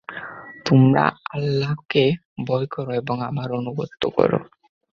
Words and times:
তোমরা 0.65 1.03
আল্লাহকে 1.31 2.03
ভয় 2.47 2.67
কর 2.67 2.87
এবং 2.93 3.17
আমার 3.21 3.49
আনুগত্য 3.53 4.01
কর। 4.09 4.31